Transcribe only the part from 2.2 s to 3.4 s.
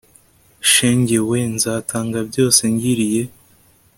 byose ngiriye